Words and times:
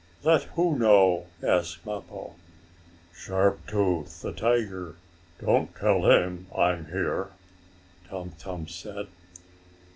"Let 0.23 0.45
who 0.55 0.79
know?" 0.79 1.27
asked 1.43 1.85
Mappo. 1.85 2.33
"Sharp 3.13 3.67
Tooth, 3.67 4.23
the 4.23 4.31
tiger. 4.33 4.95
Don't 5.39 5.75
tell 5.75 6.09
him 6.09 6.47
I'm 6.57 6.85
here," 6.87 7.29
Tum 8.09 8.31
Tum 8.39 8.67
said. 8.67 9.05